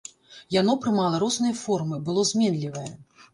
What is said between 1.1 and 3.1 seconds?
розныя формы, было зменлівае.